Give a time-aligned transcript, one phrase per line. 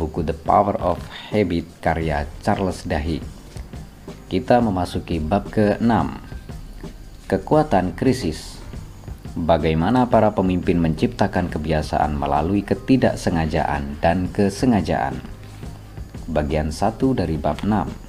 [0.00, 0.96] buku The Power of
[1.28, 3.20] Habit karya Charles Duhigg.
[4.32, 5.92] Kita memasuki bab ke-6.
[7.28, 8.56] Kekuatan krisis.
[9.36, 15.20] Bagaimana para pemimpin menciptakan kebiasaan melalui ketidaksengajaan dan kesengajaan.
[16.32, 18.08] Bagian 1 dari bab 6.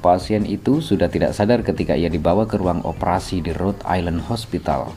[0.00, 4.96] Pasien itu sudah tidak sadar ketika ia dibawa ke ruang operasi di Rhode Island Hospital.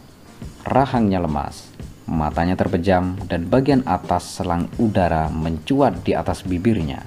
[0.63, 1.67] Rahangnya lemas,
[2.03, 6.99] Matanya terpejam dan bagian atas selang udara mencuat di atas bibirnya.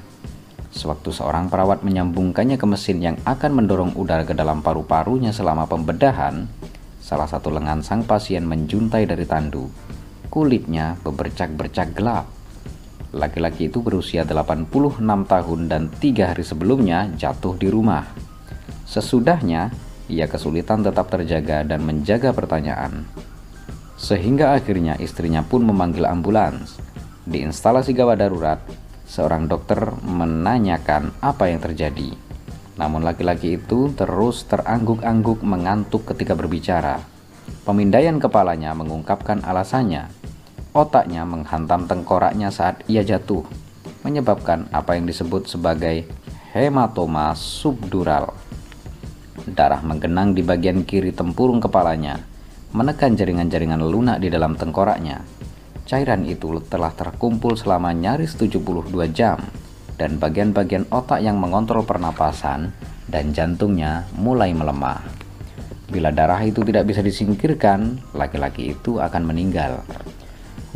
[0.73, 6.49] Sewaktu seorang perawat menyambungkannya ke mesin yang akan mendorong udara ke dalam paru-parunya selama pembedahan,
[7.01, 9.69] salah satu lengan sang pasien menjuntai dari tandu.
[10.33, 12.29] Kulitnya bebercak-bercak gelap.
[13.13, 18.05] Laki-laki itu berusia 86 tahun dan tiga hari sebelumnya jatuh di rumah.
[18.85, 19.73] Sesudahnya,
[20.13, 23.09] ia kesulitan tetap terjaga dan menjaga pertanyaan.
[23.97, 26.77] Sehingga akhirnya istrinya pun memanggil ambulans.
[27.25, 28.61] Di instalasi gawat darurat,
[29.09, 32.13] seorang dokter menanyakan apa yang terjadi.
[32.77, 37.01] Namun laki-laki itu terus terangguk-angguk mengantuk ketika berbicara.
[37.65, 40.13] Pemindaian kepalanya mengungkapkan alasannya.
[40.77, 43.49] Otaknya menghantam tengkoraknya saat ia jatuh,
[44.05, 46.05] menyebabkan apa yang disebut sebagai
[46.53, 48.37] hematoma subdural.
[49.49, 52.36] Darah menggenang di bagian kiri tempurung kepalanya
[52.77, 55.25] menekan jaringan-jaringan lunak di dalam tengkoraknya.
[55.89, 59.41] Cairan itu telah terkumpul selama nyaris 72 jam
[59.97, 62.77] dan bagian-bagian otak yang mengontrol pernapasan
[63.09, 65.01] dan jantungnya mulai melemah.
[65.89, 69.81] Bila darah itu tidak bisa disingkirkan, laki-laki itu akan meninggal.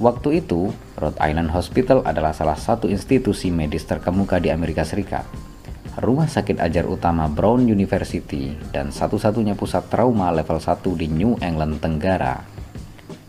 [0.01, 5.50] Waktu itu, Rhode Island Hospital adalah salah satu institusi medis terkemuka di Amerika Serikat
[6.01, 11.85] rumah sakit ajar utama Brown University, dan satu-satunya pusat trauma level 1 di New England
[11.85, 12.41] Tenggara.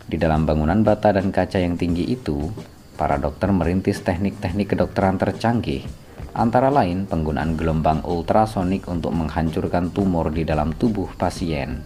[0.08, 2.48] Di dalam bangunan bata dan kaca yang tinggi itu,
[2.96, 5.84] para dokter merintis teknik-teknik kedokteran tercanggih,
[6.32, 11.84] antara lain penggunaan gelombang ultrasonik untuk menghancurkan tumor di dalam tubuh pasien.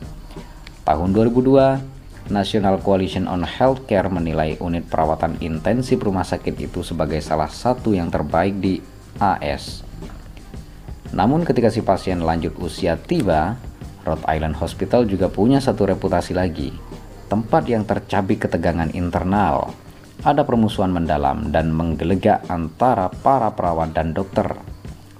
[0.86, 7.50] Tahun 2002, National Coalition on Healthcare menilai unit perawatan intensif rumah sakit itu sebagai salah
[7.50, 8.82] satu yang terbaik di
[9.18, 9.85] AS
[11.14, 13.54] namun ketika si pasien lanjut usia tiba,
[14.06, 16.70] Rhode Island Hospital juga punya satu reputasi lagi.
[17.26, 19.74] Tempat yang tercabik ketegangan internal.
[20.22, 24.46] Ada permusuhan mendalam dan menggelegak antara para perawat dan dokter.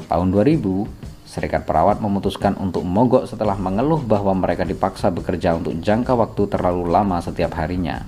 [0.06, 6.14] Tahun 2000, Serikat Perawat memutuskan untuk mogok setelah mengeluh bahwa mereka dipaksa bekerja untuk jangka
[6.14, 8.06] waktu terlalu lama setiap harinya.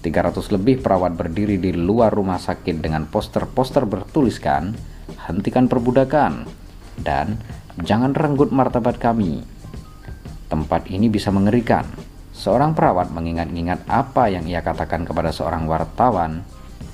[0.00, 4.72] 300 lebih perawat berdiri di luar rumah sakit dengan poster-poster bertuliskan,
[5.28, 6.48] hentikan perbudakan,
[7.00, 7.36] dan
[7.82, 9.44] jangan renggut martabat kami.
[10.46, 11.84] Tempat ini bisa mengerikan.
[12.36, 16.44] Seorang perawat mengingat-ingat apa yang ia katakan kepada seorang wartawan.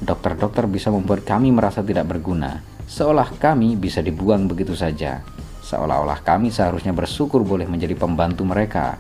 [0.03, 2.59] Dokter-dokter bisa membuat kami merasa tidak berguna,
[2.91, 5.23] seolah kami bisa dibuang begitu saja.
[5.63, 8.99] Seolah-olah kami seharusnya bersyukur boleh menjadi pembantu mereka.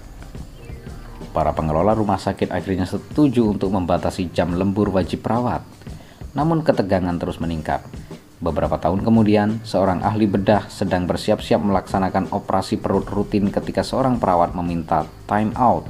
[1.34, 5.66] Para pengelola rumah sakit akhirnya setuju untuk membatasi jam lembur wajib perawat.
[6.38, 7.82] Namun ketegangan terus meningkat
[8.42, 14.50] Beberapa tahun kemudian, seorang ahli bedah sedang bersiap-siap melaksanakan operasi perut rutin ketika seorang perawat
[14.58, 15.86] meminta time out.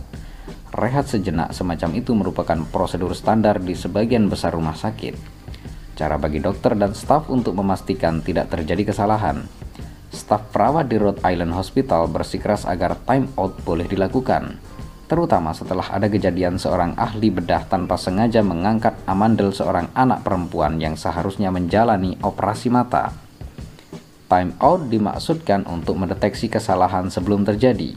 [0.76, 5.16] Rehat sejenak semacam itu merupakan prosedur standar di sebagian besar rumah sakit.
[5.96, 9.48] Cara bagi dokter dan staf untuk memastikan tidak terjadi kesalahan.
[10.12, 14.60] Staf perawat di Rhode Island Hospital bersikeras agar time out boleh dilakukan
[15.12, 20.96] terutama setelah ada kejadian seorang ahli bedah tanpa sengaja mengangkat amandel seorang anak perempuan yang
[20.96, 23.12] seharusnya menjalani operasi mata.
[24.32, 27.92] Time out dimaksudkan untuk mendeteksi kesalahan sebelum terjadi.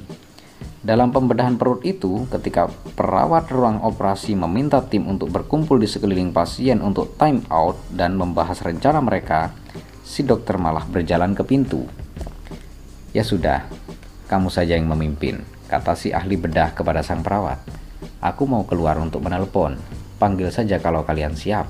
[0.84, 2.68] Dalam pembedahan perut itu, ketika
[3.00, 8.60] perawat ruang operasi meminta tim untuk berkumpul di sekeliling pasien untuk time out dan membahas
[8.60, 9.56] rencana mereka,
[10.04, 11.88] si dokter malah berjalan ke pintu.
[13.16, 13.64] Ya sudah,
[14.28, 17.62] kamu saja yang memimpin kata si ahli bedah kepada sang perawat.
[18.22, 19.78] Aku mau keluar untuk menelpon.
[20.18, 21.68] Panggil saja kalau kalian siap.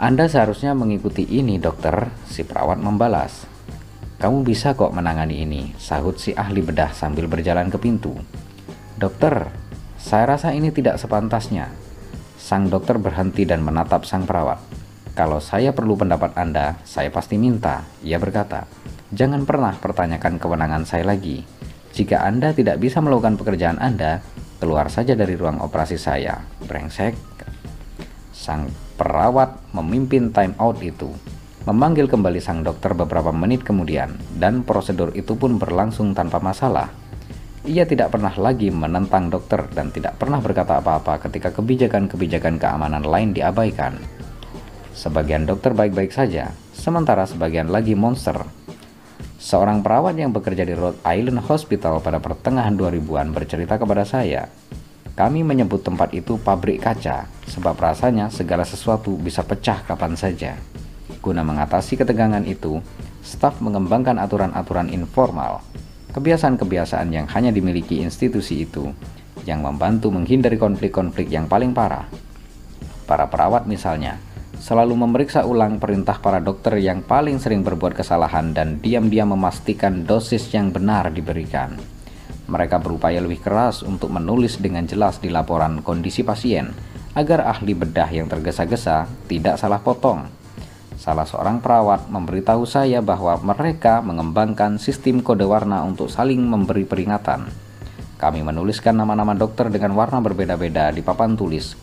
[0.00, 3.46] Anda seharusnya mengikuti ini, dokter, si perawat membalas.
[4.22, 8.14] Kamu bisa kok menangani ini, sahut si ahli bedah sambil berjalan ke pintu.
[8.94, 9.50] Dokter,
[9.98, 11.70] saya rasa ini tidak sepantasnya.
[12.38, 14.58] Sang dokter berhenti dan menatap sang perawat.
[15.12, 18.66] Kalau saya perlu pendapat Anda, saya pasti minta, ia berkata.
[19.12, 21.44] Jangan pernah pertanyakan kewenangan saya lagi.
[21.92, 24.24] Jika Anda tidak bisa melakukan pekerjaan Anda,
[24.56, 26.40] keluar saja dari ruang operasi saya.
[26.64, 27.12] Brengsek.
[28.32, 31.12] Sang perawat memimpin time out itu.
[31.62, 36.90] Memanggil kembali sang dokter beberapa menit kemudian, dan prosedur itu pun berlangsung tanpa masalah.
[37.62, 43.30] Ia tidak pernah lagi menentang dokter dan tidak pernah berkata apa-apa ketika kebijakan-kebijakan keamanan lain
[43.30, 43.94] diabaikan.
[44.90, 48.42] Sebagian dokter baik-baik saja, sementara sebagian lagi monster.
[49.42, 54.46] Seorang perawat yang bekerja di Rhode Island Hospital pada pertengahan 2000-an bercerita kepada saya,
[55.18, 60.54] kami menyebut tempat itu pabrik kaca, sebab rasanya segala sesuatu bisa pecah kapan saja.
[61.18, 62.78] Guna mengatasi ketegangan itu,
[63.26, 65.58] staf mengembangkan aturan-aturan informal,
[66.14, 68.94] kebiasaan-kebiasaan yang hanya dimiliki institusi itu,
[69.42, 72.06] yang membantu menghindari konflik-konflik yang paling parah.
[73.10, 74.22] Para perawat misalnya,
[74.62, 80.54] selalu memeriksa ulang perintah para dokter yang paling sering berbuat kesalahan dan diam-diam memastikan dosis
[80.54, 81.74] yang benar diberikan.
[82.46, 86.70] Mereka berupaya lebih keras untuk menulis dengan jelas di laporan kondisi pasien
[87.18, 90.30] agar ahli bedah yang tergesa-gesa tidak salah potong.
[90.94, 97.50] Salah seorang perawat memberitahu saya bahwa mereka mengembangkan sistem kode warna untuk saling memberi peringatan.
[98.14, 101.74] Kami menuliskan nama-nama dokter dengan warna berbeda-beda di papan tulis.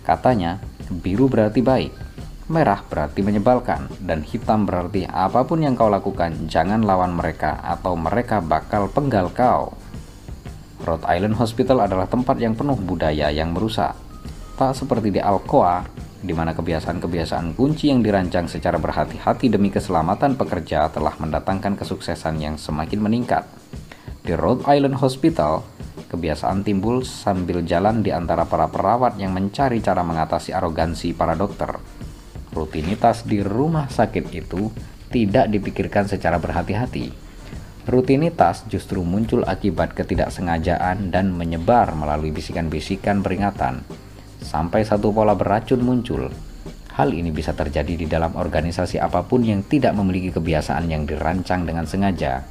[0.00, 0.58] Katanya,
[1.00, 1.92] biru berarti baik,
[2.52, 7.96] merah berarti menyebalkan, dan hitam berarti apa pun yang kau lakukan, jangan lawan mereka atau
[7.96, 9.72] mereka bakal penggal kau.
[10.82, 13.94] Rhode Island Hospital adalah tempat yang penuh budaya yang merusak.
[14.58, 15.86] Tak seperti di Alcoa,
[16.22, 22.54] di mana kebiasaan-kebiasaan kunci yang dirancang secara berhati-hati demi keselamatan pekerja telah mendatangkan kesuksesan yang
[22.58, 23.46] semakin meningkat.
[24.22, 25.66] Di Rhode Island Hospital,
[26.12, 31.72] Kebiasaan timbul sambil jalan di antara para perawat yang mencari cara mengatasi arogansi para dokter.
[32.52, 34.68] Rutinitas di rumah sakit itu
[35.08, 37.08] tidak dipikirkan secara berhati-hati.
[37.88, 43.80] Rutinitas justru muncul akibat ketidaksengajaan dan menyebar melalui bisikan-bisikan peringatan.
[44.44, 46.28] Sampai satu pola beracun muncul.
[46.92, 51.64] Hal ini bisa terjadi di dalam organisasi apa pun yang tidak memiliki kebiasaan yang dirancang
[51.64, 52.44] dengan sengaja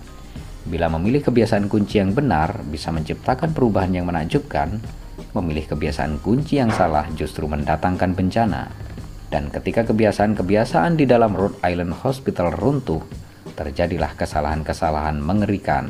[0.62, 4.78] Bila memilih kebiasaan kunci yang benar bisa menciptakan perubahan yang menakjubkan,
[5.34, 8.70] memilih kebiasaan kunci yang salah justru mendatangkan bencana.
[9.32, 13.00] Dan ketika kebiasaan-kebiasaan di dalam Rhode Island Hospital runtuh,
[13.56, 15.88] terjadilah kesalahan-kesalahan mengerikan.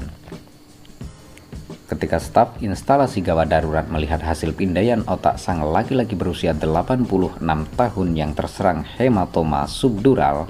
[1.89, 7.43] Ketika staf instalasi gawat darurat melihat hasil pindaian otak sang laki-laki berusia 86
[7.75, 10.47] tahun yang terserang hematoma subdural,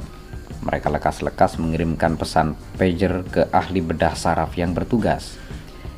[0.62, 5.38] mereka lekas-lekas mengirimkan pesan pager ke ahli bedah saraf yang bertugas.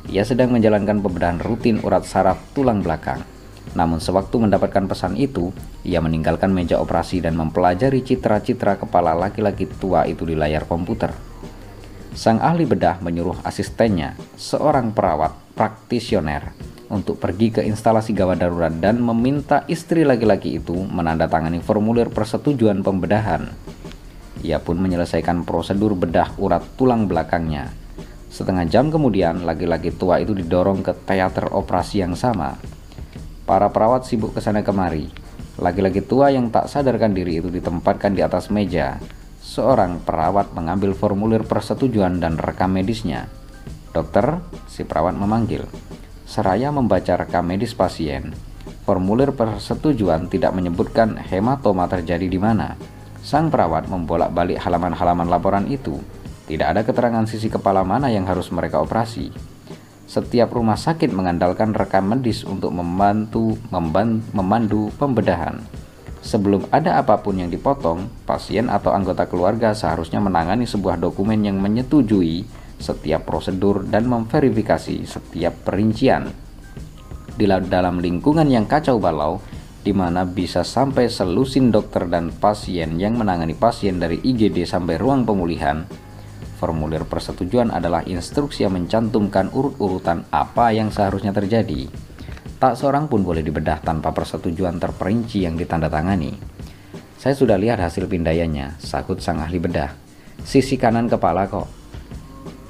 [0.08, 3.24] Ia sedang menjalankan pembedahan rutin urat saraf tulang belakang.
[3.72, 5.50] Namun sewaktu mendapatkan pesan itu,
[5.82, 11.10] ia meninggalkan meja operasi dan mempelajari citra-citra kepala laki-laki tua itu di layar komputer.
[12.14, 16.54] Sang ahli bedah menyuruh asistennya, seorang perawat praktisioner,
[16.86, 23.50] untuk pergi ke instalasi gawat darurat dan meminta istri laki-laki itu menandatangani formulir persetujuan pembedahan.
[24.44, 27.72] Ia pun menyelesaikan prosedur bedah urat tulang belakangnya.
[28.28, 32.60] Setengah jam kemudian, laki-laki tua itu didorong ke teater operasi yang sama.
[33.48, 35.08] Para perawat sibuk ke sana kemari.
[35.56, 39.00] Laki-laki tua yang tak sadarkan diri itu ditempatkan di atas meja.
[39.40, 43.32] Seorang perawat mengambil formulir persetujuan dan rekam medisnya.
[43.96, 45.64] Dokter, si perawat memanggil.
[46.28, 48.34] Seraya membaca rekam medis pasien,
[48.84, 52.74] formulir persetujuan tidak menyebutkan hematoma terjadi di mana.
[53.24, 55.96] Sang perawat membolak-balik halaman-halaman laporan itu.
[56.44, 59.32] Tidak ada keterangan sisi kepala mana yang harus mereka operasi.
[60.04, 63.56] Setiap rumah sakit mengandalkan rekam medis untuk membantu
[64.36, 65.56] memandu pembedahan.
[66.20, 71.56] Sebelum ada apa pun yang dipotong, pasien atau anggota keluarga seharusnya menangani sebuah dokumen yang
[71.56, 72.44] menyetujui
[72.76, 76.28] setiap prosedur dan memverifikasi setiap perincian.
[77.40, 79.40] Di dalam lingkungan yang kacau balau,
[79.84, 85.28] di mana bisa sampai selusin dokter dan pasien yang menangani pasien dari IGD sampai ruang
[85.28, 85.84] pemulihan.
[86.56, 91.92] Formulir persetujuan adalah instruksi yang mencantumkan urut-urutan apa yang seharusnya terjadi.
[92.56, 96.32] Tak seorang pun boleh dibedah tanpa persetujuan terperinci yang ditandatangani.
[97.20, 99.92] Saya sudah lihat hasil pindaiannya, sakut sang ahli bedah.
[100.40, 101.68] Sisi kanan kepala kok.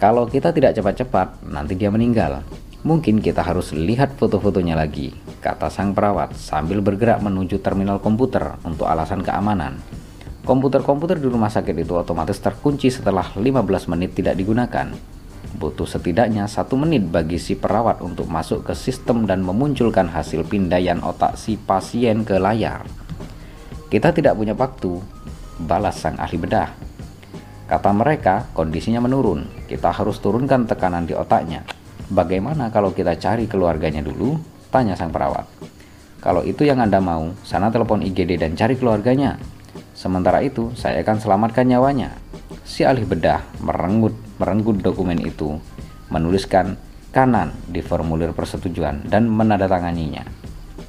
[0.03, 2.43] Kalau kita tidak cepat-cepat, nanti dia meninggal.
[2.85, 8.85] Mungkin kita harus lihat foto-fotonya lagi kata sang perawat sambil bergerak menuju terminal komputer untuk
[8.85, 9.81] alasan keamanan.
[10.45, 14.93] Komputer-komputer di rumah sakit itu otomatis terkunci setelah 15 menit tidak digunakan.
[15.57, 21.01] Butuh setidaknya satu menit bagi si perawat untuk masuk ke sistem dan memunculkan hasil pindaian
[21.01, 22.85] otak si pasien ke layar.
[23.89, 25.01] Kita tidak punya waktu,
[25.65, 26.69] balas sang ahli bedah.
[27.65, 29.65] Kata mereka, kondisinya menurun.
[29.65, 31.84] Kita harus turunkan tekanan di otaknya.
[32.13, 35.47] Bagaimana kalau kita cari keluarganya dulu Tanya sang perawat.
[36.19, 39.39] Kalau itu yang Anda mau, sana telepon IGD dan cari keluarganya.
[39.95, 42.11] Sementara itu, saya akan selamatkan nyawanya.
[42.67, 45.63] Si alih bedah merenggut merenggut dokumen itu,
[46.11, 46.75] menuliskan
[47.15, 50.27] kanan di formulir persetujuan dan menandatanganinya.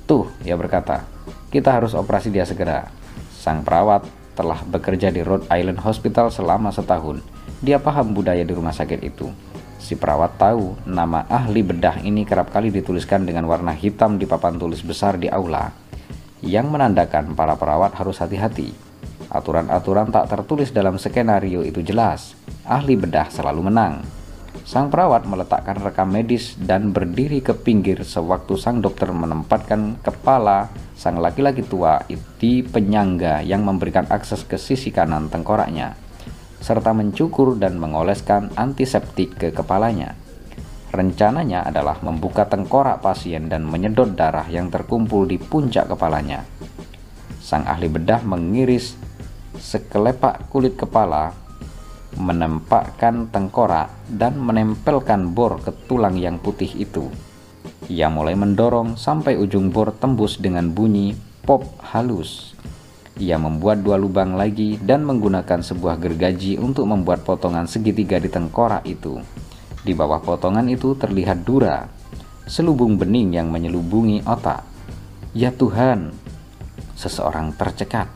[0.10, 1.05] Tuh, ia berkata,
[1.53, 2.89] kita harus operasi dia segera.
[3.38, 7.22] Sang perawat telah bekerja di Rhode Island Hospital selama setahun.
[7.62, 9.29] Dia paham budaya di rumah sakit itu.
[9.75, 14.55] Si perawat tahu nama ahli bedah ini kerap kali dituliskan dengan warna hitam di papan
[14.58, 15.70] tulis besar di aula,
[16.41, 18.72] yang menandakan para perawat harus hati-hati.
[19.29, 22.38] Aturan-aturan tak tertulis dalam skenario itu jelas.
[22.63, 24.01] Ahli bedah selalu menang.
[24.63, 31.20] Sang perawat meletakkan rekam medis dan berdiri ke pinggir sewaktu sang dokter menempatkan kepala sang
[31.20, 32.01] laki-laki tua
[32.39, 36.04] di penyangga yang memberikan akses ke sisi kanan tengkoraknya
[36.65, 40.17] serta mencukur dan mengoleskan antiseptik ke kepalanya.
[40.89, 46.41] Rencananya adalah membuka tengkorak pasien dan menyedot darah yang terkumpul di puncak kepalanya.
[47.38, 48.98] Sang ahli bedah mengiris
[49.62, 51.38] sekelepak kulit kepala,
[52.17, 57.13] menempatkan tengkorak, dan menempelkan bor ke tulang yang putih itu.
[57.93, 61.13] Ia mulai mendorong sampai ujung bor tembus dengan bunyi
[61.45, 61.62] pop
[61.93, 62.57] halus.
[63.15, 68.84] Ia membuat dua lubang lagi dan menggunakan sebuah gergaji untuk membuat potongan segitiga di tengkorak
[68.84, 69.24] itu.
[69.88, 71.88] Di bawah potongan itu terlihat dura,
[72.43, 74.67] selubung bening yang menyelubungi otak.
[75.31, 76.12] Ya Tuhan,
[77.00, 78.12] seseorang tercekat.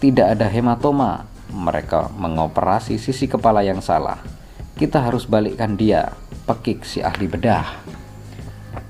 [0.00, 1.28] Tidak ada hematoma.
[1.52, 4.24] Mereka mengoperasi sisi kepala yang salah.
[4.72, 6.16] Kita harus balikkan dia,
[6.48, 7.68] pekik si ahli bedah.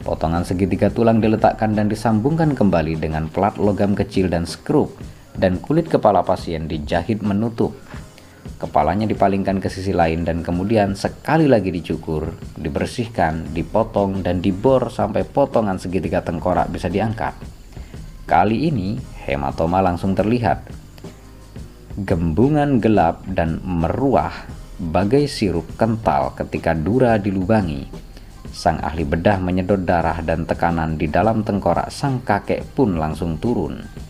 [0.07, 4.95] Potongan segitiga tulang diletakkan dan disambungkan kembali dengan plat logam kecil dan skrup
[5.35, 7.75] dan kulit kepala pasien dijahit menutup.
[8.55, 15.27] Kepalanya dipalingkan ke sisi lain dan kemudian sekali lagi dicukur, dibersihkan, dipotong, dan dibor sampai
[15.27, 17.35] potongan segitiga tengkorak bisa diangkat.
[18.25, 18.97] Kali ini
[19.29, 20.65] hematoma langsung terlihat.
[21.95, 24.33] Gembungan gelap dan meruah
[24.81, 27.87] bagai sirup kental ketika dura dilubangi.
[28.55, 34.04] Sang ahli bedah menyedot darah dan tekanan di dalam tengkorak sang kakek pun langsung turun.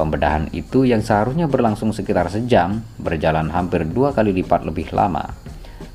[0.00, 5.36] Pembedahan itu yang seharusnya berlangsung sekitar sejam, berjalan hampir dua kali lipat lebih lama.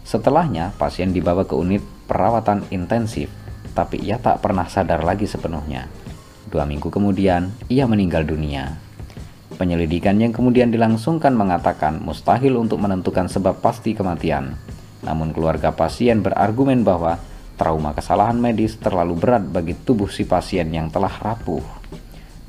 [0.05, 3.33] Setelahnya, pasien dibawa ke unit perawatan intensif,
[3.73, 5.89] tapi ia tak pernah sadar lagi sepenuhnya.
[6.45, 8.77] Dua minggu kemudian, ia meninggal dunia.
[9.57, 14.53] Penyelidikan yang kemudian dilangsungkan mengatakan mustahil untuk menentukan sebab pasti kematian.
[15.01, 17.17] Namun keluarga pasien berargumen bahwa
[17.57, 21.84] trauma kesalahan medis terlalu berat bagi tubuh si pasien yang telah rapuh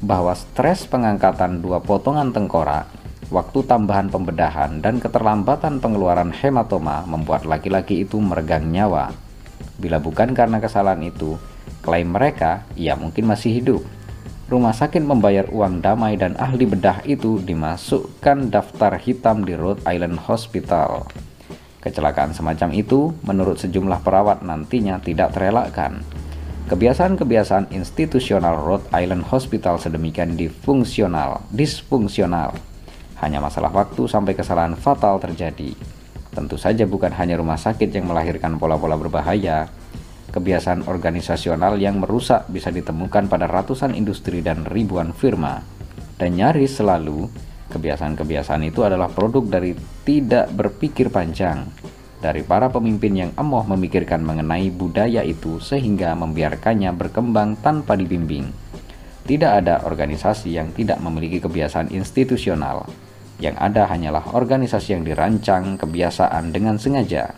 [0.01, 2.85] bahwa stres pengangkatan dua potongan tengkorak,
[3.33, 9.17] waktu tambahan pembedahan, dan keterlambatan pengeluaran hematoma membuat laki-laki itu meregang nyawa.
[9.81, 11.41] Bila bukan karena kesalahan itu,
[11.81, 13.83] klaim mereka, ia mungkin masih hidup.
[14.47, 20.23] Rumah sakit membayar uang damai dan ahli bedah itu dimasukkan daftar hitam di Rhode Island
[20.23, 21.11] Hospital.
[21.83, 26.07] Kecelakaan semacam itu, menurut sejumlah perawat nantinya tidak terelakkan
[26.67, 32.59] Kebiasaan-kebiasaan institusional Rhode Island Hospital sedemikian difungsional, disfungsional.
[33.23, 35.79] Hanya masalah waktu sampai kesalahan fatal terjadi.
[36.35, 39.71] Tentu saja bukan hanya rumah sakit yang melahirkan pola-pola berbahaya.
[40.35, 45.63] Kebiasaan organisasional yang merusak bisa ditemukan pada ratusan industri dan ribuan firma.
[46.19, 47.31] Dan nyaris selalu,
[47.71, 49.71] kebiasaan-kebiasaan itu adalah produk dari
[50.03, 51.63] tidak berpikir panjang,
[52.27, 58.51] dari para pemimpin yang emoh memikirkan mengenai budaya itu sehingga membiarkannya berkembang tanpa dibimbing.
[59.23, 62.91] Tidak ada organisasi yang tidak memiliki kebiasaan institusional.
[63.39, 67.31] Yang ada hanyalah organisasi yang dirancang kebiasaan dengan sengaja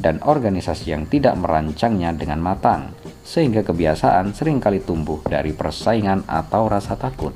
[0.00, 6.68] dan organisasi yang tidak merancangnya dengan matang, sehingga kebiasaan sering kali tumbuh dari persaingan atau
[6.68, 7.32] rasa takut.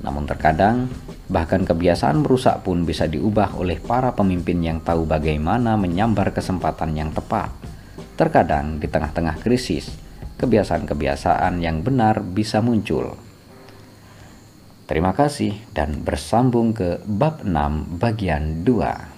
[0.00, 0.88] Namun terkadang
[1.30, 7.14] Bahkan kebiasaan merusak pun bisa diubah oleh para pemimpin yang tahu bagaimana menyambar kesempatan yang
[7.14, 7.54] tepat.
[8.18, 9.94] Terkadang di tengah-tengah krisis,
[10.42, 13.14] kebiasaan-kebiasaan yang benar bisa muncul.
[14.90, 19.09] Terima kasih dan bersambung ke bab 6 bagian 2.